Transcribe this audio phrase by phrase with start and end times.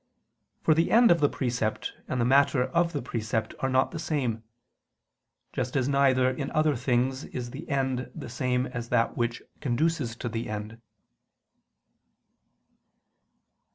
[0.63, 3.99] For the end of the precept and the matter of the precept are not the
[3.99, 4.43] same:
[5.53, 10.15] just as neither in other things is the end the same as that which conduces
[10.15, 10.81] to the end.